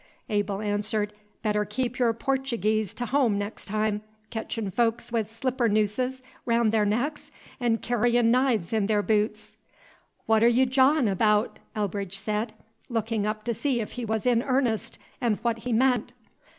[0.29, 1.13] Abel answered.
[1.43, 7.29] "Better keep your Portagees t' home nex' time, ketchin' folks 'ith slippernooses raoun' their necks,
[7.59, 9.57] 'n' kerryin' knives 'n their boots!"
[10.25, 12.53] "What 'r' you jawin' abaout?" Elbridge said,
[12.89, 16.13] looking up to see if he was in earnest, and what he meant.